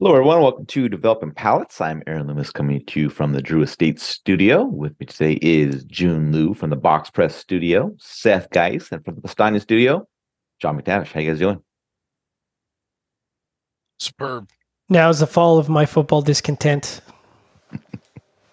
Hello, 0.00 0.12
everyone. 0.12 0.40
Welcome 0.40 0.66
to 0.66 0.88
Developing 0.88 1.32
Palates. 1.32 1.80
I'm 1.80 2.04
Aaron 2.06 2.28
Loomis 2.28 2.52
coming 2.52 2.86
to 2.86 3.00
you 3.00 3.10
from 3.10 3.32
the 3.32 3.42
Drew 3.42 3.62
Estate 3.62 3.98
Studio. 3.98 4.62
With 4.62 4.92
me 5.00 5.06
today 5.06 5.40
is 5.42 5.84
Jiunn 5.86 6.32
Liu 6.32 6.54
from 6.54 6.70
the 6.70 6.76
Box 6.76 7.10
Press 7.10 7.34
Studio, 7.34 7.92
Seth 7.98 8.48
Geis, 8.50 8.92
and 8.92 9.04
from 9.04 9.16
the 9.16 9.20
Bastani 9.22 9.60
Studio, 9.60 10.06
John 10.60 10.80
McTavish. 10.80 11.10
How 11.10 11.18
you 11.18 11.30
guys 11.32 11.40
doing? 11.40 11.60
Superb. 13.98 14.48
Now 14.88 15.08
is 15.08 15.18
the 15.18 15.26
fall 15.26 15.58
of 15.58 15.68
my 15.68 15.84
football 15.84 16.22
discontent. 16.22 17.00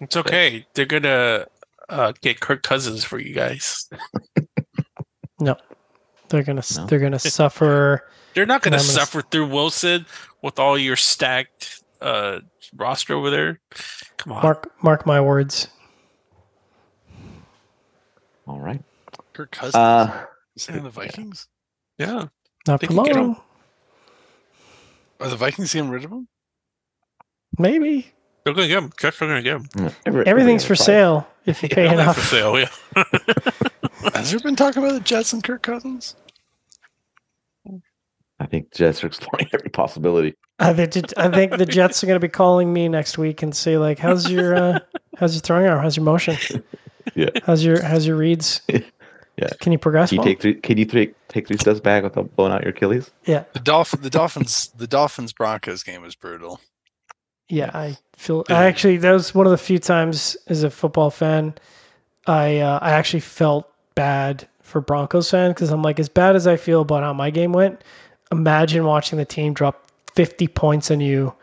It's 0.00 0.16
okay. 0.16 0.66
They're 0.74 0.84
gonna 0.84 1.46
uh, 1.88 2.12
get 2.22 2.40
Kirk 2.40 2.64
Cousins 2.64 3.04
for 3.04 3.20
you 3.20 3.32
guys. 3.32 3.88
No, 5.38 5.56
they're 6.28 6.42
gonna 6.42 6.62
No? 6.76 6.86
they're 6.86 6.98
gonna 6.98 7.18
suffer. 7.18 8.08
They're 8.34 8.46
not 8.46 8.62
gonna 8.62 8.76
gonna 8.76 8.88
s- 8.88 8.94
suffer 8.94 9.22
through 9.22 9.46
Wilson 9.48 10.06
with 10.42 10.58
all 10.58 10.76
your 10.78 10.96
stacked 10.96 11.82
uh, 12.00 12.40
roster 12.74 13.14
over 13.14 13.30
there. 13.30 13.60
Come 14.18 14.32
on. 14.34 14.42
Mark 14.42 14.72
mark 14.82 15.06
my 15.06 15.20
words. 15.20 15.68
All 18.46 18.60
right. 18.60 18.82
Kirk 19.32 19.50
Cousins 19.50 19.74
Uh, 19.74 20.26
is 20.54 20.66
he 20.66 20.74
in 20.76 20.84
the 20.84 20.90
Vikings? 20.90 21.48
Yeah. 21.98 22.26
Not 22.66 22.80
They 22.80 22.86
for 22.88 22.92
long. 22.94 23.40
Are 25.20 25.28
the 25.28 25.36
Vikings 25.36 25.72
getting 25.72 25.90
rid 25.90 26.04
of 26.04 26.12
him? 26.12 26.28
Maybe 27.58 28.12
They're 28.44 28.52
gonna 28.54 28.68
get 28.68 28.82
him. 28.82 28.92
Jets 28.98 29.20
are 29.22 29.26
gonna 29.26 29.42
get 29.42 29.56
him. 29.60 29.90
every- 30.04 30.26
everything's 30.26 30.64
for 30.64 30.76
sale 30.76 31.26
if 31.46 31.62
you 31.62 31.68
pay 31.68 31.88
enough. 31.92 32.16
for 32.16 32.22
sale, 32.22 32.58
yeah. 32.58 32.68
Has 34.14 34.30
there 34.30 34.40
been 34.40 34.56
talk 34.56 34.76
about 34.76 34.92
the 34.92 35.00
Jets 35.00 35.32
and 35.32 35.42
Kirk 35.42 35.62
Cousins? 35.62 36.14
I 38.38 38.46
think 38.46 38.72
Jets 38.74 39.02
are 39.02 39.06
exploring 39.06 39.48
every 39.54 39.70
possibility. 39.70 40.34
I 40.58 40.72
think 40.74 41.12
I 41.16 41.30
think 41.30 41.56
the 41.56 41.66
Jets 41.66 42.02
are 42.04 42.06
gonna 42.06 42.20
be 42.20 42.28
calling 42.28 42.72
me 42.72 42.88
next 42.88 43.16
week 43.18 43.42
and 43.42 43.54
say 43.54 43.78
like, 43.78 43.98
"How's 43.98 44.30
your 44.30 44.54
uh, 44.54 44.78
how's 45.16 45.34
your 45.34 45.40
throwing 45.40 45.66
arm? 45.66 45.82
How's 45.82 45.96
your 45.96 46.04
motion? 46.04 46.36
Yeah. 47.14 47.30
How's 47.44 47.64
your 47.64 47.80
how's 47.82 48.06
your 48.06 48.16
reads? 48.16 48.60
Yeah. 49.38 49.48
Can 49.60 49.70
you 49.70 49.76
progress? 49.78 50.08
Can 50.08 50.16
you 50.16 50.20
well? 50.20 50.26
take 50.28 50.40
three? 50.40 50.54
Can 50.54 50.78
you 50.78 50.86
three, 50.86 51.14
take 51.28 51.46
three 51.46 51.58
steps 51.58 51.78
back 51.78 52.02
without 52.02 52.34
blowing 52.36 52.52
out 52.52 52.62
your 52.62 52.70
Achilles? 52.70 53.10
yeah, 53.26 53.44
The 53.52 53.60
Dolphin, 53.60 54.00
the 54.00 54.08
Dolphins, 54.08 54.68
the 54.78 54.86
Dolphins 54.86 55.34
Broncos 55.34 55.82
game 55.82 56.00
was 56.00 56.14
brutal. 56.14 56.58
yeah. 57.50 57.70
I 57.74 57.98
feel. 58.16 58.44
I 58.48 58.64
actually 58.64 58.96
that 58.96 59.12
was 59.12 59.34
one 59.34 59.44
of 59.46 59.50
the 59.52 59.58
few 59.58 59.78
times 59.78 60.38
as 60.48 60.62
a 60.62 60.70
football 60.70 61.10
fan, 61.10 61.54
I 62.26 62.58
uh, 62.60 62.78
I 62.80 62.92
actually 62.92 63.20
felt 63.20 63.70
bad 63.96 64.46
for 64.62 64.80
Broncos 64.80 65.28
fan 65.30 65.50
because 65.50 65.70
I'm 65.70 65.82
like, 65.82 65.98
as 65.98 66.08
bad 66.08 66.36
as 66.36 66.46
I 66.46 66.56
feel 66.56 66.82
about 66.82 67.02
how 67.02 67.12
my 67.12 67.30
game 67.30 67.52
went, 67.52 67.82
imagine 68.30 68.84
watching 68.84 69.18
the 69.18 69.24
team 69.24 69.52
drop 69.54 69.90
50 70.14 70.46
points 70.48 70.90
on 70.92 71.00
you, 71.00 71.34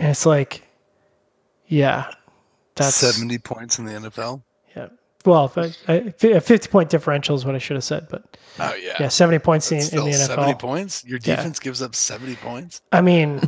and 0.00 0.10
it's 0.10 0.26
like, 0.26 0.66
yeah, 1.68 2.12
that's 2.74 2.96
seventy 2.96 3.38
points 3.38 3.78
in 3.78 3.84
the 3.84 3.92
NFL. 3.92 4.42
Yeah. 4.76 4.88
Well, 5.24 5.52
a 5.88 6.10
50 6.40 6.68
point 6.68 6.90
differential 6.90 7.36
is 7.36 7.44
what 7.46 7.54
I 7.54 7.58
should 7.58 7.76
have 7.76 7.84
said, 7.84 8.08
but 8.10 8.36
Oh 8.58 8.74
yeah, 8.74 8.96
yeah, 9.00 9.08
70 9.08 9.38
points 9.38 9.70
in, 9.72 9.78
in 9.78 9.84
the 9.84 10.10
NFL. 10.10 10.26
seventy 10.26 10.54
points. 10.54 11.04
Your 11.04 11.18
Yeah. 11.22 11.36
defense 11.36 11.58
gives 11.60 11.80
up 11.80 11.94
seventy 11.94 12.34
points. 12.36 12.82
I 12.92 13.00
mean, 13.00 13.40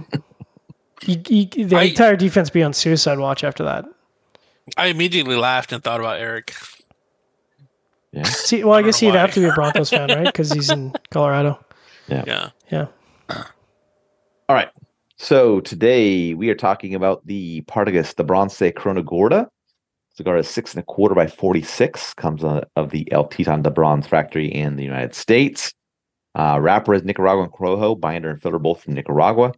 you, 1.07 1.21
you, 1.29 1.67
the 1.67 1.77
I- 1.77 1.83
entire 1.85 2.17
defense 2.17 2.49
be 2.51 2.63
on 2.63 2.73
suicide 2.73 3.19
watch 3.19 3.45
after 3.45 3.65
that. 3.65 3.85
I 4.79 4.87
immediately 4.87 5.37
laughed 5.37 5.73
and 5.73 5.83
thought 5.85 6.01
about 6.01 6.19
Eric. 6.21 6.55
Yeah. 8.15 8.23
See, 8.25 8.63
well, 8.65 8.75
I, 8.75 8.79
I 8.79 8.83
guess 8.83 8.99
he'd 8.99 9.09
why. 9.09 9.19
have 9.19 9.33
to 9.35 9.41
be 9.41 9.47
a 9.47 9.53
Broncos 9.53 9.91
fan, 9.91 10.09
right? 10.09 10.27
Because 10.27 10.53
he's 10.53 10.71
in 10.71 10.95
Colorado. 11.11 11.59
Yeah. 12.09 12.51
Yeah. 12.71 12.87
All 14.49 14.55
right. 14.55 14.69
So 15.17 15.61
today 15.61 16.35
we 16.35 16.49
are 16.51 16.55
talking 16.55 16.95
about 16.95 17.27
the 17.27 17.63
Partagas 17.63 18.15
de 18.15 18.25
Bronce 18.25 18.73
Corona 18.77 19.03
Gorda. 19.03 19.49
Cigar 20.17 20.37
is 20.37 20.49
six 20.49 20.75
and 20.75 20.83
a 20.83 20.87
quarter 20.87 21.15
by 21.15 21.27
46. 21.27 22.15
Comes 22.15 22.45
on, 22.45 22.63
of 22.77 22.91
the 22.91 23.11
El 23.11 23.27
Titan 23.27 23.63
de 23.63 23.71
Bronce 23.71 24.07
factory 24.07 24.47
in 24.47 24.77
the 24.77 24.85
United 24.85 25.15
States. 25.15 25.73
Uh, 26.37 26.59
wrapper 26.61 26.95
is 26.95 27.03
Nicaraguan 27.03 27.49
Corojo. 27.49 27.99
Binder 27.99 28.31
and 28.31 28.41
filler 28.41 28.59
both 28.59 28.83
from 28.83 28.95
Nicaragua. 28.95 29.53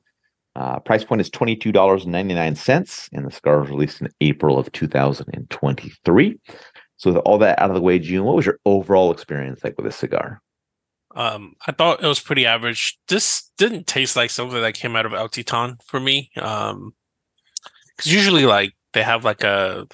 Uh, 0.55 0.78
price 0.78 1.05
point 1.05 1.21
is 1.21 1.28
$22.99. 1.31 3.09
And 3.12 3.27
the 3.27 3.31
cigar 3.31 3.61
was 3.61 3.69
released 3.69 4.00
in 4.00 4.09
April 4.22 4.59
of 4.59 4.72
2023. 4.72 6.41
So 6.97 7.12
with 7.12 7.23
all 7.25 7.39
that 7.39 7.59
out 7.61 7.71
of 7.71 7.77
the 7.77 7.83
way, 7.83 7.99
Jiunn, 7.99 8.25
what 8.25 8.37
was 8.37 8.47
your 8.47 8.59
overall 8.65 9.11
experience 9.11 9.62
like 9.62 9.77
with 9.77 9.87
this 9.87 9.97
cigar? 9.97 10.41
Um, 11.15 11.55
I 11.67 11.73
thought 11.73 12.03
it 12.03 12.07
was 12.07 12.21
pretty 12.21 12.47
average. 12.47 12.99
This 13.09 13.51
didn't 13.57 13.87
taste 13.87 14.17
like 14.17 14.31
something 14.31 14.61
that 14.61 14.75
came 14.75 14.97
out 14.97 15.07
of 15.07 15.15
El 15.15 15.29
Titan 15.29 15.79
for 15.87 15.99
me. 15.99 16.31
Um, 16.37 16.95
because 17.97 18.12
usually 18.12 18.45
like 18.45 18.73
they 18.93 19.03
have 19.03 19.25
like 19.25 19.43
a 19.43 19.87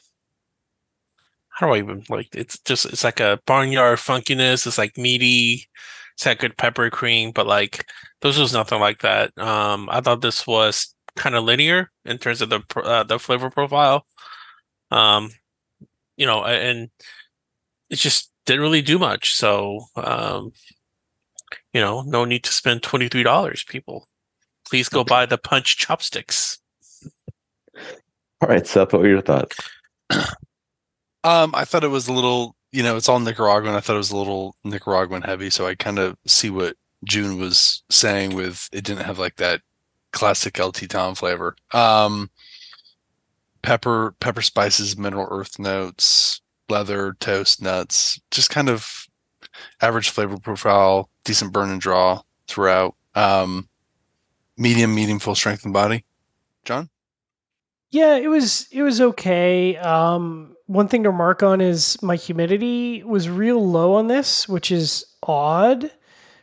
how 1.48 1.66
do 1.66 1.74
I 1.74 1.78
even 1.78 2.02
like 2.08 2.34
it's 2.34 2.58
just 2.60 2.86
it's 2.86 3.04
like 3.04 3.20
a 3.20 3.38
barnyard 3.46 3.98
funkiness. 3.98 4.66
It's 4.66 4.78
like 4.78 4.96
meaty. 4.96 5.68
It's 6.14 6.40
good 6.40 6.56
pepper 6.56 6.90
cream, 6.90 7.32
but 7.32 7.46
like 7.46 7.86
this 8.20 8.38
was 8.38 8.52
nothing 8.52 8.80
like 8.80 9.00
that. 9.00 9.36
Um, 9.38 9.88
I 9.90 10.00
thought 10.00 10.20
this 10.20 10.46
was 10.46 10.94
kind 11.16 11.34
of 11.34 11.44
linear 11.44 11.90
in 12.04 12.18
terms 12.18 12.42
of 12.42 12.50
the 12.50 12.62
uh, 12.76 13.02
the 13.04 13.18
flavor 13.18 13.50
profile. 13.50 14.06
Um, 14.90 15.30
you 16.16 16.26
know, 16.26 16.44
and 16.44 16.90
it 17.90 17.96
just 17.96 18.30
didn't 18.46 18.62
really 18.62 18.82
do 18.82 18.98
much. 18.98 19.32
So, 19.34 19.86
um, 19.96 20.52
you 21.72 21.80
know, 21.80 22.02
no 22.02 22.24
need 22.24 22.44
to 22.44 22.52
spend 22.52 22.82
twenty 22.82 23.08
three 23.08 23.22
dollars. 23.22 23.64
People, 23.64 24.08
please 24.68 24.88
go 24.88 25.04
buy 25.04 25.26
the 25.26 25.38
punch 25.38 25.76
chopsticks. 25.76 26.58
All 28.40 28.48
right, 28.48 28.66
Seth, 28.66 28.92
what 28.92 29.02
were 29.02 29.08
your 29.08 29.22
thoughts? 29.22 29.56
Um, 31.24 31.54
I 31.54 31.64
thought 31.64 31.84
it 31.84 31.88
was 31.88 32.08
a 32.08 32.12
little, 32.12 32.56
you 32.72 32.82
know, 32.82 32.96
it's 32.96 33.08
all 33.08 33.20
Nicaraguan. 33.20 33.76
I 33.76 33.80
thought 33.80 33.94
it 33.94 33.98
was 33.98 34.10
a 34.10 34.16
little 34.16 34.56
Nicaraguan 34.64 35.22
heavy, 35.22 35.50
so 35.50 35.68
I 35.68 35.76
kind 35.76 36.00
of 36.00 36.16
see 36.26 36.50
what 36.50 36.76
Jiunn 37.08 37.38
was 37.38 37.84
saying 37.90 38.34
with 38.34 38.68
it 38.72 38.84
didn't 38.84 39.04
have 39.04 39.18
like 39.18 39.36
that 39.36 39.60
classic 40.12 40.58
El 40.58 40.72
Titan 40.72 41.14
flavor. 41.14 41.56
Um, 41.72 42.30
pepper, 43.62 44.14
pepper 44.20 44.42
spices, 44.42 44.96
mineral 44.96 45.28
earth 45.30 45.58
notes, 45.58 46.40
leather, 46.68 47.14
toast, 47.20 47.62
nuts, 47.62 48.20
just 48.30 48.50
kind 48.50 48.68
of 48.68 49.06
average 49.80 50.10
flavor 50.10 50.38
profile, 50.38 51.08
decent 51.24 51.52
burn 51.52 51.70
and 51.70 51.80
draw 51.80 52.22
throughout. 52.48 52.94
Um, 53.14 53.68
medium, 54.56 54.94
medium 54.94 55.18
full 55.18 55.34
strength 55.34 55.64
and 55.64 55.72
body. 55.72 56.04
John? 56.64 56.88
Yeah, 57.90 58.16
it 58.16 58.28
was 58.28 58.68
it 58.72 58.82
was 58.82 59.00
okay. 59.00 59.76
Um, 59.76 60.56
one 60.66 60.88
thing 60.88 61.02
to 61.02 61.10
remark 61.10 61.42
on 61.42 61.60
is 61.60 62.00
my 62.02 62.16
humidity 62.16 63.02
was 63.02 63.28
real 63.28 63.64
low 63.64 63.94
on 63.94 64.06
this, 64.06 64.48
which 64.48 64.72
is 64.72 65.04
odd. 65.22 65.90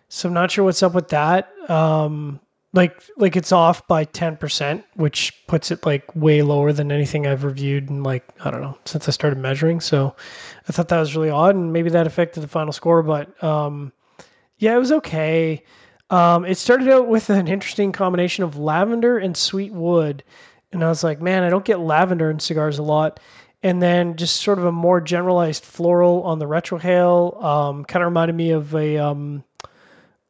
So 0.09 0.29
I'm 0.29 0.33
not 0.33 0.51
sure 0.51 0.63
what's 0.63 0.83
up 0.83 0.93
with 0.93 1.09
that. 1.09 1.49
Um, 1.67 2.39
like 2.73 3.01
like 3.17 3.35
it's 3.35 3.51
off 3.51 3.87
by 3.87 4.03
ten 4.03 4.37
percent, 4.37 4.85
which 4.95 5.33
puts 5.47 5.71
it 5.71 5.85
like 5.85 6.15
way 6.15 6.41
lower 6.41 6.71
than 6.71 6.91
anything 6.91 7.25
I've 7.25 7.43
reviewed 7.43 7.89
in 7.89 8.03
like 8.03 8.23
I 8.43 8.51
don't 8.51 8.61
know 8.61 8.77
since 8.85 9.07
I 9.07 9.11
started 9.11 9.39
measuring. 9.39 9.79
So 9.79 10.15
I 10.67 10.71
thought 10.71 10.89
that 10.89 10.99
was 10.99 11.15
really 11.15 11.31
odd, 11.31 11.55
and 11.55 11.73
maybe 11.73 11.89
that 11.89 12.07
affected 12.07 12.41
the 12.41 12.47
final 12.47 12.73
score. 12.73 13.01
But 13.01 13.43
um, 13.43 13.91
yeah, 14.57 14.75
it 14.75 14.79
was 14.79 14.91
okay. 14.91 15.63
Um, 16.09 16.45
it 16.45 16.55
started 16.57 16.89
out 16.89 17.07
with 17.07 17.29
an 17.29 17.47
interesting 17.47 17.91
combination 17.91 18.43
of 18.43 18.57
lavender 18.57 19.17
and 19.17 19.35
sweet 19.35 19.73
wood. 19.73 20.23
And 20.71 20.83
I 20.83 20.89
was 20.89 21.03
like, 21.03 21.21
man, 21.21 21.43
I 21.43 21.49
don't 21.49 21.65
get 21.65 21.79
lavender 21.79 22.29
in 22.29 22.39
cigars 22.39 22.79
a 22.79 22.83
lot. 22.83 23.19
And 23.61 23.81
then 23.81 24.15
just 24.15 24.37
sort 24.37 24.57
of 24.57 24.65
a 24.65 24.71
more 24.71 25.01
generalized 25.01 25.65
floral 25.65 26.23
on 26.23 26.39
the 26.39 26.45
retrohale. 26.45 27.43
Um, 27.43 27.85
kind 27.85 28.03
of 28.03 28.07
reminded 28.07 28.35
me 28.35 28.51
of 28.51 28.73
a 28.73 28.97
um, 28.97 29.43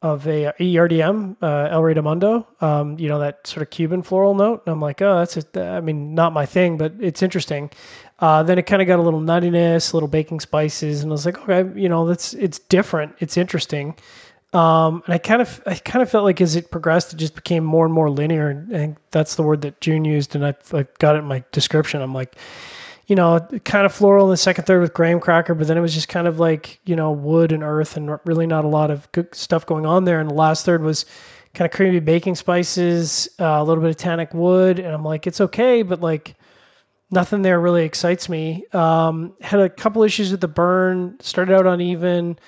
of 0.02 0.26
a 0.26 0.52
ERDM, 0.58 1.36
uh, 1.42 1.68
El 1.70 1.82
Rey 1.82 1.94
de 1.94 2.02
Mundo. 2.02 2.46
Um, 2.60 2.98
you 2.98 3.08
know 3.08 3.18
that 3.18 3.46
sort 3.46 3.62
of 3.62 3.70
Cuban 3.70 4.02
floral 4.02 4.34
note. 4.34 4.62
And 4.66 4.72
I'm 4.72 4.80
like, 4.80 5.02
oh, 5.02 5.18
that's 5.18 5.36
a, 5.36 5.60
I 5.62 5.80
mean, 5.80 6.14
not 6.14 6.32
my 6.32 6.46
thing, 6.46 6.78
but 6.78 6.94
it's 7.00 7.22
interesting. 7.22 7.70
Uh, 8.18 8.42
then 8.42 8.58
it 8.58 8.62
kind 8.62 8.82
of 8.82 8.88
got 8.88 8.98
a 8.98 9.02
little 9.02 9.20
nuttiness, 9.20 9.92
a 9.92 9.96
little 9.96 10.08
baking 10.08 10.40
spices, 10.40 11.02
and 11.02 11.10
I 11.10 11.12
was 11.12 11.26
like, 11.26 11.38
okay, 11.48 11.78
you 11.80 11.88
know, 11.88 12.06
that's 12.06 12.34
it's 12.34 12.58
different, 12.58 13.14
it's 13.18 13.36
interesting. 13.36 13.96
Um, 14.52 15.02
and 15.06 15.14
I 15.14 15.18
kind 15.18 15.40
of, 15.40 15.62
I 15.64 15.74
kind 15.76 16.02
of 16.02 16.10
felt 16.10 16.24
like 16.24 16.40
as 16.40 16.56
it 16.56 16.70
progressed, 16.70 17.12
it 17.12 17.16
just 17.16 17.36
became 17.36 17.64
more 17.64 17.84
and 17.84 17.94
more 17.94 18.10
linear. 18.10 18.50
And 18.50 18.68
think 18.68 18.96
that's 19.12 19.36
the 19.36 19.42
word 19.42 19.62
that 19.62 19.80
Jiunn 19.80 20.06
used, 20.06 20.34
and 20.34 20.44
I, 20.44 20.54
I 20.72 20.86
got 20.98 21.16
it 21.16 21.20
in 21.20 21.26
my 21.26 21.44
description. 21.52 22.02
I'm 22.02 22.14
like, 22.14 22.36
you 23.10 23.16
know, 23.16 23.40
kind 23.64 23.84
of 23.84 23.92
floral 23.92 24.26
in 24.26 24.30
the 24.30 24.36
second 24.36 24.66
third 24.66 24.80
with 24.80 24.94
graham 24.94 25.18
cracker, 25.18 25.52
but 25.52 25.66
then 25.66 25.76
it 25.76 25.80
was 25.80 25.92
just 25.92 26.06
kind 26.06 26.28
of 26.28 26.38
like, 26.38 26.78
you 26.84 26.94
know, 26.94 27.10
wood 27.10 27.50
and 27.50 27.64
earth 27.64 27.96
and 27.96 28.16
really 28.24 28.46
not 28.46 28.64
a 28.64 28.68
lot 28.68 28.88
of 28.88 29.10
good 29.10 29.34
stuff 29.34 29.66
going 29.66 29.84
on 29.84 30.04
there. 30.04 30.20
And 30.20 30.30
the 30.30 30.34
last 30.34 30.64
third 30.64 30.80
was 30.80 31.06
kind 31.52 31.68
of 31.68 31.76
creamy 31.76 31.98
baking 31.98 32.36
spices, 32.36 33.28
uh, 33.40 33.44
a 33.44 33.64
little 33.64 33.82
bit 33.82 33.90
of 33.90 33.96
tannic 33.96 34.32
wood. 34.32 34.78
And 34.78 34.94
I'm 34.94 35.02
like, 35.02 35.26
it's 35.26 35.40
okay, 35.40 35.82
but 35.82 36.00
like 36.00 36.36
nothing 37.10 37.42
there 37.42 37.58
really 37.58 37.84
excites 37.84 38.28
me. 38.28 38.64
Um, 38.72 39.34
had 39.40 39.58
a 39.58 39.68
couple 39.68 40.04
issues 40.04 40.30
with 40.30 40.40
the 40.40 40.46
burn, 40.46 41.16
started 41.18 41.56
out 41.56 41.66
uneven, 41.66 42.38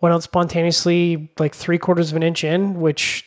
went 0.00 0.14
out 0.14 0.22
spontaneously 0.22 1.32
like 1.40 1.52
three 1.52 1.78
quarters 1.78 2.12
of 2.12 2.16
an 2.16 2.22
inch 2.22 2.44
in, 2.44 2.80
which 2.80 3.26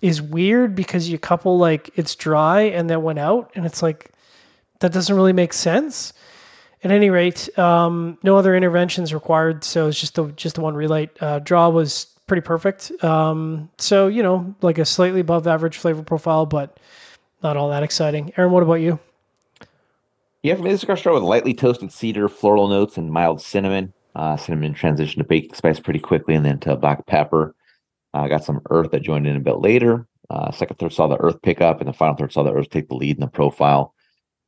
is 0.00 0.22
weird 0.22 0.74
because 0.74 1.10
you 1.10 1.18
couple 1.18 1.58
like 1.58 1.90
it's 1.96 2.14
dry 2.14 2.62
and 2.62 2.88
then 2.88 3.02
went 3.02 3.18
out, 3.18 3.52
and 3.54 3.66
it's 3.66 3.82
like 3.82 4.11
that 4.82 4.92
doesn't 4.92 5.16
really 5.16 5.32
make 5.32 5.52
sense. 5.52 6.12
At 6.84 6.90
any 6.90 7.10
rate, 7.10 7.56
um, 7.58 8.18
no 8.24 8.36
other 8.36 8.56
interventions 8.56 9.14
required, 9.14 9.62
so 9.62 9.86
it's 9.86 10.00
just 10.00 10.16
the 10.16 10.26
just 10.32 10.56
the 10.56 10.60
one 10.60 10.74
relight. 10.74 11.10
Uh, 11.20 11.38
draw 11.38 11.68
was 11.68 12.06
pretty 12.26 12.40
perfect. 12.40 12.90
Um, 13.04 13.70
so 13.78 14.08
you 14.08 14.22
know, 14.22 14.54
like 14.62 14.78
a 14.78 14.84
slightly 14.84 15.20
above 15.20 15.46
average 15.46 15.78
flavor 15.78 16.02
profile, 16.02 16.44
but 16.44 16.78
not 17.42 17.56
all 17.56 17.70
that 17.70 17.84
exciting. 17.84 18.32
Aaron, 18.36 18.52
what 18.52 18.64
about 18.64 18.74
you? 18.74 18.98
Yeah, 20.42 20.56
for 20.56 20.62
me, 20.62 20.70
this 20.70 20.80
started 20.80 21.12
with 21.12 21.22
lightly 21.22 21.54
toasted 21.54 21.92
cedar, 21.92 22.28
floral 22.28 22.66
notes, 22.66 22.96
and 22.96 23.12
mild 23.12 23.40
cinnamon. 23.40 23.92
Uh, 24.16 24.36
cinnamon 24.36 24.74
transitioned 24.74 25.18
to 25.18 25.24
baking 25.24 25.54
spice 25.54 25.78
pretty 25.78 26.00
quickly, 26.00 26.34
and 26.34 26.44
then 26.44 26.58
to 26.60 26.76
black 26.76 27.06
pepper. 27.06 27.54
I 28.12 28.24
uh, 28.24 28.28
got 28.28 28.44
some 28.44 28.60
earth 28.70 28.90
that 28.90 29.02
joined 29.02 29.28
in 29.28 29.36
a 29.36 29.40
bit 29.40 29.58
later. 29.58 30.06
Uh, 30.30 30.50
second 30.50 30.76
third 30.76 30.92
saw 30.92 31.06
the 31.06 31.20
earth 31.20 31.40
pick 31.42 31.60
up, 31.60 31.80
and 31.80 31.88
the 31.88 31.92
final 31.92 32.16
third 32.16 32.32
saw 32.32 32.42
the 32.42 32.52
earth 32.52 32.70
take 32.70 32.88
the 32.88 32.94
lead 32.96 33.16
in 33.16 33.20
the 33.20 33.28
profile. 33.28 33.91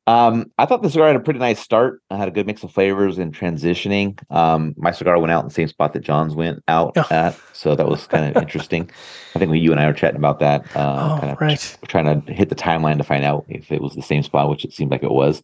Um, 0.06 0.50
I 0.58 0.66
thought 0.66 0.82
the 0.82 0.90
cigar 0.90 1.06
had 1.06 1.16
a 1.16 1.20
pretty 1.20 1.38
nice 1.38 1.58
start. 1.58 2.02
I 2.10 2.16
had 2.16 2.28
a 2.28 2.30
good 2.30 2.46
mix 2.46 2.62
of 2.62 2.70
flavors 2.70 3.18
and 3.18 3.34
transitioning. 3.34 4.18
Um, 4.30 4.74
my 4.76 4.90
cigar 4.90 5.18
went 5.18 5.32
out 5.32 5.42
in 5.42 5.48
the 5.48 5.54
same 5.54 5.68
spot 5.68 5.94
that 5.94 6.02
John's 6.02 6.34
went 6.34 6.62
out 6.68 6.92
oh. 6.96 7.06
at, 7.10 7.38
so 7.54 7.74
that 7.74 7.88
was 7.88 8.06
kind 8.06 8.36
of 8.36 8.42
interesting. 8.42 8.90
I 9.34 9.38
think 9.38 9.50
we, 9.50 9.60
you 9.60 9.70
and 9.70 9.80
I 9.80 9.86
were 9.86 9.94
chatting 9.94 10.18
about 10.18 10.40
that. 10.40 10.64
Uh, 10.76 11.14
oh, 11.16 11.20
kind 11.20 11.32
of 11.32 11.40
right. 11.40 11.78
Trying 11.88 12.22
to 12.22 12.32
hit 12.32 12.50
the 12.50 12.54
timeline 12.54 12.98
to 12.98 13.04
find 13.04 13.24
out 13.24 13.46
if 13.48 13.72
it 13.72 13.80
was 13.80 13.94
the 13.94 14.02
same 14.02 14.22
spot, 14.22 14.50
which 14.50 14.64
it 14.64 14.74
seemed 14.74 14.90
like 14.90 15.02
it 15.02 15.10
was. 15.10 15.42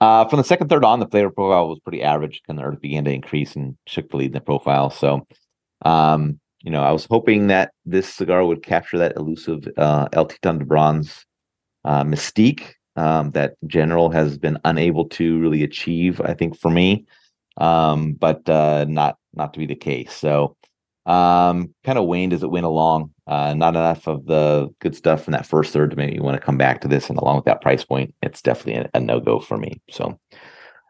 Uh, 0.00 0.26
from 0.26 0.38
the 0.38 0.44
second 0.44 0.68
third 0.68 0.84
on, 0.84 0.98
the 0.98 1.06
flavor 1.06 1.30
profile 1.30 1.68
was 1.68 1.78
pretty 1.80 2.02
average, 2.02 2.40
and 2.48 2.58
the 2.58 2.62
earth 2.62 2.80
began 2.80 3.04
to 3.04 3.12
increase 3.12 3.54
and 3.54 3.76
shook 3.86 4.10
the 4.10 4.16
lead 4.16 4.26
in 4.26 4.32
the 4.32 4.40
profile. 4.40 4.88
So, 4.88 5.26
um, 5.84 6.40
you 6.62 6.70
know, 6.70 6.82
I 6.82 6.92
was 6.92 7.04
hoping 7.04 7.48
that 7.48 7.72
this 7.84 8.08
cigar 8.08 8.44
would 8.44 8.62
capture 8.62 8.98
that 8.98 9.16
elusive 9.16 9.68
uh, 9.76 10.08
El 10.12 10.26
Titan 10.26 10.58
de 10.58 10.64
Bronce 10.64 11.24
uh, 11.84 12.04
mystique 12.04 12.72
um, 12.96 13.30
that 13.32 13.56
General 13.66 14.10
has 14.10 14.38
been 14.38 14.58
unable 14.64 15.08
to 15.10 15.38
really 15.40 15.62
achieve. 15.62 16.20
I 16.20 16.34
think 16.34 16.58
for 16.58 16.70
me, 16.70 17.06
um, 17.56 18.12
but 18.12 18.48
uh, 18.48 18.84
not 18.88 19.18
not 19.34 19.52
to 19.54 19.58
be 19.58 19.66
the 19.66 19.74
case. 19.74 20.12
So 20.14 20.56
um, 21.06 21.74
kind 21.84 21.98
of 21.98 22.06
waned 22.06 22.32
as 22.32 22.42
it 22.42 22.50
went 22.50 22.66
along. 22.66 23.12
Uh, 23.26 23.54
not 23.54 23.74
enough 23.74 24.06
of 24.06 24.26
the 24.26 24.68
good 24.80 24.94
stuff 24.94 25.26
in 25.26 25.32
that 25.32 25.46
first 25.46 25.72
third 25.72 25.90
to 25.90 25.96
maybe 25.96 26.14
you 26.14 26.22
want 26.22 26.38
to 26.38 26.44
come 26.44 26.58
back 26.58 26.80
to 26.80 26.88
this. 26.88 27.08
And 27.08 27.18
along 27.18 27.36
with 27.36 27.44
that 27.46 27.62
price 27.62 27.84
point, 27.84 28.14
it's 28.22 28.42
definitely 28.42 28.82
a, 28.82 28.90
a 28.94 29.00
no 29.00 29.20
go 29.20 29.40
for 29.40 29.56
me. 29.56 29.80
So. 29.90 30.18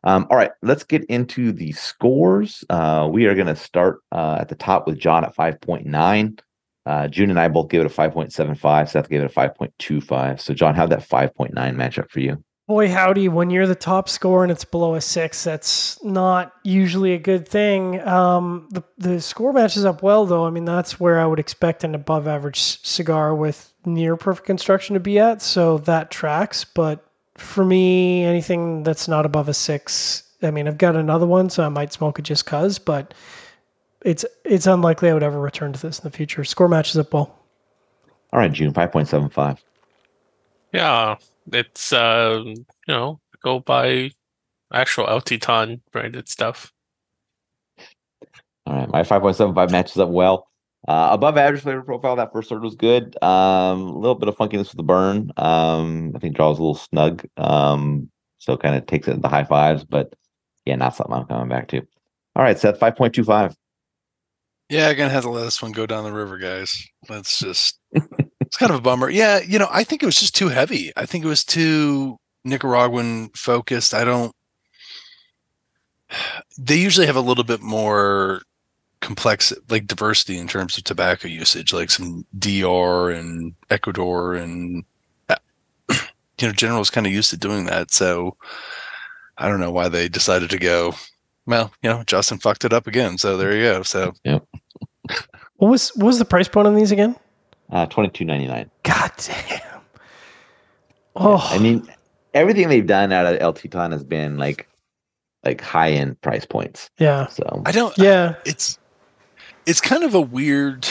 Um, 0.05 0.27
all 0.31 0.37
right, 0.37 0.51
let's 0.63 0.83
get 0.83 1.05
into 1.05 1.53
the 1.53 1.71
scores. 1.71 2.65
Uh, 2.69 3.09
we 3.09 3.27
are 3.27 3.37
going 3.37 3.47
to 3.47 3.55
start 3.55 4.01
uh, 4.11 4.39
at 4.41 4.49
the 4.49 4.57
top 4.57 4.89
with 4.89 4.99
John 4.99 5.25
at 5.25 5.37
5.9. 5.37 6.41
Uh, 6.85 7.09
Jiunn 7.09 7.31
and 7.31 7.39
I 7.39 7.49
both 7.49 7.69
gave 7.69 7.81
it 7.81 7.87
a 7.87 7.89
5.75. 7.89 8.89
Seth 8.89 9.09
gave 9.09 9.21
it 9.21 9.25
a 9.25 9.29
5.25. 9.29 10.41
So, 10.41 10.55
John, 10.55 10.75
how'd 10.75 10.91
that 10.91 11.09
5.9 11.09 11.75
match 11.77 11.99
up 11.99 12.11
for 12.11 12.21
you? 12.21 12.43
Boy, 12.69 12.89
howdy, 12.89 13.29
when 13.29 13.51
you're 13.51 13.67
the 13.67 13.75
top 13.75 14.09
score 14.09 14.45
and 14.45 14.53
it's 14.53 14.65
below 14.65 14.95
a 14.95 15.01
six, 15.01 15.43
that's 15.43 16.03
not 16.05 16.53
usually 16.63 17.13
a 17.13 17.19
good 17.19 17.47
thing. 17.47 18.01
Um, 18.07 18.69
the, 18.71 18.83
the 18.99 19.21
score 19.21 19.53
matches 19.53 19.85
up 19.85 20.03
well, 20.03 20.27
though. 20.27 20.47
I 20.47 20.51
mean, 20.51 20.65
that's 20.65 20.99
where 21.01 21.21
I 21.21 21.27
would 21.27 21.41
expect 21.41 21.83
an 21.83 21.95
above 21.95 22.29
average 22.29 22.61
cigar 22.61 23.35
with 23.35 23.73
near 23.85 24.17
perfect 24.17 24.47
construction 24.47 24.95
to 24.95 25.01
be 25.01 25.19
at. 25.19 25.43
So 25.43 25.79
that 25.79 26.11
tracks. 26.13 26.65
But 26.65 27.05
for 27.37 27.65
me, 27.65 28.25
anything 28.25 28.85
that's 28.85 29.09
not 29.09 29.27
above 29.27 29.49
a 29.49 29.55
six, 29.55 30.23
I 30.41 30.53
mean, 30.53 30.69
I've 30.69 30.79
got 30.79 30.95
another 30.95 31.27
one, 31.27 31.51
so 31.51 31.65
I 31.65 31.69
might 31.69 31.93
smoke 31.93 32.21
it 32.21 32.23
just 32.23 32.47
cuz, 32.47 32.79
but 32.79 33.13
it's 34.05 34.25
it's 34.45 34.67
unlikely 34.67 35.11
I 35.11 35.15
would 35.15 35.23
ever 35.23 35.41
return 35.41 35.73
to 35.73 35.81
this 35.81 35.99
in 35.99 36.05
the 36.05 36.11
future. 36.11 36.45
Score 36.45 36.69
matches 36.69 36.97
up 36.99 37.13
well. 37.13 37.39
All 38.33 38.39
right, 38.39 38.53
Jiunn 38.53 38.75
five 38.75 38.93
point 38.93 39.09
seven 39.09 39.29
five. 39.29 39.63
Yeah, 40.73 41.17
it's 41.53 41.93
uh, 41.93 42.43
you 42.45 42.65
know 42.89 43.21
go 43.43 43.61
by 43.61 44.11
actual 44.73 45.09
El 45.09 45.21
Titan 45.21 45.83
branded 45.93 46.29
stuff. 46.29 46.73
All 48.67 48.75
right, 48.75 48.89
my 48.89 49.03
five 49.03 49.23
point 49.23 49.37
seven 49.37 49.55
five 49.55 49.71
matches 49.71 49.99
up 49.99 50.09
well. 50.09 50.49
Uh, 50.89 51.11
above 51.13 51.37
average 51.37 51.63
flavor 51.63 51.83
profile. 51.83 52.17
That 52.17 52.33
first 52.33 52.49
third 52.49 52.63
was 52.63 52.75
good. 52.75 53.17
Um, 53.23 53.83
a 53.83 53.99
little 53.99 54.17
bit 54.17 54.29
of 54.29 54.37
funkiness 54.37 54.71
with 54.71 54.77
the 54.77 54.83
burn. 54.83 55.31
Um, 55.37 56.13
I 56.17 56.19
think 56.19 56.35
draws 56.35 56.59
a 56.59 56.63
little 56.63 56.75
snug. 56.75 57.25
Um, 57.37 58.11
so 58.39 58.57
kind 58.57 58.75
of 58.75 58.87
takes 58.87 59.07
it 59.07 59.15
to 59.15 59.21
the 59.21 59.29
high 59.29 59.45
fives, 59.45 59.85
but 59.85 60.15
yeah, 60.65 60.75
not 60.75 60.97
something 60.97 61.15
I'm 61.15 61.27
coming 61.27 61.49
back 61.49 61.69
to. 61.69 61.87
All 62.35 62.43
right, 62.43 62.59
Seth, 62.59 62.79
five 62.81 62.97
point 62.97 63.15
two 63.15 63.23
five. 63.23 63.55
Yeah, 64.73 64.89
I'm 64.89 64.97
gonna 64.97 65.11
have 65.11 65.25
to 65.25 65.31
let 65.31 65.45
this 65.45 65.61
one 65.61 65.73
go 65.73 65.85
down 65.85 66.05
the 66.05 66.13
river, 66.15 66.39
guys. 66.39 66.75
That's 67.07 67.39
just 67.39 67.79
it's 68.41 68.57
kind 68.57 68.73
of 68.73 68.79
a 68.79 68.81
bummer. 68.81 69.11
Yeah, 69.11 69.39
you 69.41 69.59
know, 69.59 69.69
I 69.71 69.85
think 69.85 70.03
it 70.03 70.07
was 70.07 70.19
just 70.19 70.35
too 70.35 70.49
heavy. 70.49 70.91
I 70.97 71.05
think 71.05 71.27
it 71.27 71.29
was 71.29 71.45
too 71.45 72.17
Nicaraguan 72.43 73.29
focused. 73.35 73.93
I 73.93 74.05
don't 74.05 74.35
they 76.57 76.77
usually 76.77 77.07
have 77.07 77.17
a 77.17 77.21
little 77.21 77.45
bit 77.45 77.61
more 77.61 78.41
complex 79.03 79.53
like 79.69 79.87
diversity 79.87 80.39
in 80.39 80.49
terms 80.49 80.79
of 80.79 80.85
tobacco 80.85 81.29
usage, 81.29 81.75
like 81.75 81.91
some 81.91 82.25
DR 82.39 83.11
and 83.11 83.53
Ecuador 83.69 84.33
and 84.37 84.85
uh, 85.29 85.37
you 85.91 86.49
know, 86.49 86.53
General's 86.53 86.89
kind 86.89 87.07
of 87.07 87.13
used 87.13 87.29
to 87.29 87.37
doing 87.37 87.67
that. 87.67 87.91
So 87.91 88.39
I 89.37 89.49
don't 89.49 89.61
know 89.61 89.71
why 89.71 89.91
they 89.91 90.09
decided 90.09 90.49
to 90.49 90.59
go 90.59 90.95
well, 91.47 91.73
you 91.83 91.91
know, 91.91 92.05
Justin 92.05 92.39
fucked 92.39 92.65
it 92.65 92.73
up 92.73 92.87
again. 92.87 93.19
So 93.19 93.37
there 93.37 93.55
you 93.55 93.63
go. 93.63 93.83
So 93.83 94.13
yeah. 94.25 94.39
What 95.57 95.69
was 95.69 95.91
what 95.91 96.07
was 96.07 96.19
the 96.19 96.25
price 96.25 96.49
point 96.49 96.67
on 96.67 96.75
these 96.75 96.93
again? 96.93 97.17
Uh 97.71 97.87
twenty 97.87 98.11
two 98.11 98.25
ninety 98.25 98.47
nine. 98.47 98.71
God 98.83 99.13
damn. 99.17 99.81
Oh 101.15 101.37
yeah, 101.37 101.57
I 101.57 101.59
mean 101.59 101.87
everything 102.35 102.69
they've 102.69 102.87
done 102.87 103.13
out 103.13 103.27
of 103.27 103.41
El 103.41 103.53
Titan 103.53 103.93
has 103.93 104.05
been 104.05 104.39
like 104.39 104.69
like 105.45 105.61
high 105.61 105.93
end 105.93 106.21
price 106.21 106.45
points. 106.45 106.91
Yeah. 106.99 107.27
So 107.29 107.63
I 107.67 107.73
don't 107.73 107.97
yeah. 107.99 108.35
It's 108.45 108.79
it's 109.67 109.81
kind 109.81 110.05
of 110.05 110.15
a 110.15 110.21
weird 110.21 110.87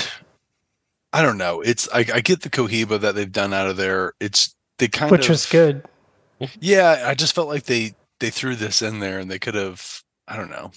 I 1.13 1.21
don't 1.21 1.37
know. 1.37 1.61
It's 1.61 1.89
I, 1.93 1.99
I 2.13 2.21
get 2.21 2.41
the 2.41 2.49
Cohiba 2.49 2.99
that 3.01 3.15
they've 3.15 3.31
done 3.31 3.53
out 3.53 3.67
of 3.67 3.77
there. 3.77 4.13
It's 4.19 4.55
they 4.77 4.87
kind 4.87 5.11
Which 5.11 5.21
of 5.21 5.23
Which 5.23 5.29
was 5.29 5.45
good. 5.45 5.85
Yeah, 6.59 7.03
I 7.05 7.13
just 7.13 7.35
felt 7.35 7.47
like 7.47 7.63
they 7.63 7.93
they 8.19 8.29
threw 8.29 8.55
this 8.55 8.81
in 8.81 8.99
there 8.99 9.19
and 9.19 9.29
they 9.29 9.39
could 9.39 9.55
have 9.55 10.03
I 10.27 10.37
don't 10.37 10.49
know. 10.49 10.71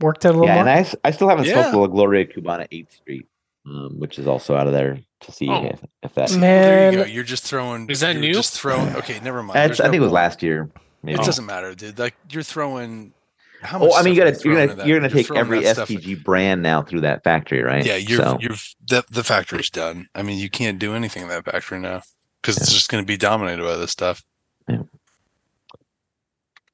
Worked 0.00 0.24
out 0.26 0.30
a 0.30 0.38
little 0.38 0.46
yeah, 0.46 0.54
more. 0.62 0.68
and 0.68 0.86
I, 0.86 1.08
I 1.08 1.10
still 1.10 1.28
haven't 1.28 1.46
Yeah. 1.46 1.54
smoked 1.54 1.72
the 1.72 1.78
La 1.78 1.86
Gloria 1.88 2.24
Cubana 2.26 2.68
8th 2.70 2.92
Street, 2.92 3.26
um, 3.66 3.98
which 3.98 4.18
is 4.18 4.26
also 4.26 4.54
out 4.56 4.66
of 4.66 4.72
there 4.72 4.98
to 5.20 5.32
see 5.32 5.48
Oh. 5.48 5.64
if, 5.66 5.80
if 6.02 6.14
that. 6.14 6.30
Well, 6.30 6.40
there 6.40 6.92
you 6.92 6.98
Man. 6.98 7.06
go. 7.08 7.12
You're 7.12 7.24
just 7.24 7.44
throwing. 7.44 7.88
Is 7.90 8.00
that 8.00 8.12
you're 8.12 8.20
new? 8.22 8.32
Just 8.34 8.58
throwing. 8.58 8.94
Okay, 8.96 9.18
never 9.20 9.42
mind. 9.42 9.56
That's- 9.56 9.78
There's 9.78 9.80
I 9.80 9.90
think 9.90 10.00
it 10.00 10.04
was 10.04 10.12
last 10.12 10.42
year. 10.42 10.70
Maybe. 11.02 11.20
It 11.20 11.24
doesn't 11.24 11.46
matter, 11.46 11.74
dude. 11.74 11.98
Like 11.98 12.14
you're 12.30 12.42
throwing. 12.42 13.12
How 13.60 13.80
much 13.80 13.90
Oh, 13.92 13.96
I 13.96 14.02
mean, 14.04 14.14
you're 14.14 14.30
gotta 14.30 14.40
you're 14.48 14.66
gonna 14.68 14.86
you're 14.86 15.00
gonna 15.00 15.12
take 15.12 15.30
every 15.32 15.62
that 15.64 15.74
stuff 15.74 15.90
in- 15.90 16.22
brand 16.22 16.62
now 16.62 16.82
through 16.82 17.00
that 17.00 17.24
factory, 17.24 17.60
right? 17.62 17.84
Yeah, 17.84 17.96
you're 17.96 18.20
So, 18.20 18.38
you're 18.40 18.54
the 18.86 19.04
the 19.10 19.24
factory's 19.24 19.68
done. 19.70 20.08
I 20.14 20.22
mean, 20.22 20.38
you 20.38 20.48
can't 20.48 20.78
do 20.78 20.94
anything 20.94 21.24
in 21.24 21.28
that 21.30 21.44
factory 21.44 21.80
now 21.80 22.02
because 22.40 22.56
it's 22.56 22.72
just 22.72 22.88
going 22.88 23.02
to 23.02 23.06
be 23.06 23.16
dominated 23.16 23.62
by 23.64 23.74
this 23.76 23.90
stuff. 23.90 24.22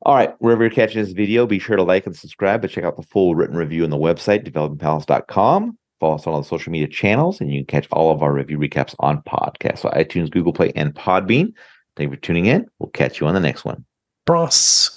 All 0.05 0.15
right. 0.15 0.35
Wherever 0.39 0.63
you're 0.63 0.71
catching 0.71 1.03
this 1.03 1.13
video, 1.13 1.47
be 1.47 1.59
sure 1.59 1.77
to 1.77 1.83
like 1.83 2.07
and 2.07 2.17
subscribe, 2.17 2.61
but 2.61 2.71
check 2.71 2.85
out 2.85 2.97
the 2.97 3.03
full 3.03 3.35
written 3.35 3.57
review 3.57 3.85
on 3.85 3.91
the 3.91 3.97
website 3.97 4.49
developingpalates.com. 4.49 5.79
Follow 6.01 6.15
us 6.17 6.27
on 6.27 6.35
all 6.35 6.43
the 6.43 6.49
social 6.49 6.73
media 6.73 6.89
channels, 6.89 7.41
and 7.41 7.51
you 7.51 7.61
can 7.61 7.67
catch 7.67 7.89
all 7.91 8.11
of 8.11 8.23
our 8.23 8.33
review 8.33 8.59
recaps 8.59 8.95
on 8.99 9.23
podcast, 9.23 9.79
so 9.79 9.89
iTunes, 9.91 10.31
Google 10.31 10.53
Play, 10.53 10.73
and 10.75 10.95
Podbean. 10.95 11.53
Thank 11.97 12.11
you 12.11 12.17
for 12.17 12.21
tuning 12.21 12.47
in. 12.47 12.67
We'll 12.79 12.91
catch 12.91 13.21
you 13.21 13.27
on 13.27 13.35
the 13.35 13.41
next 13.41 13.65
one. 13.65 13.85
Bros. 14.27 14.94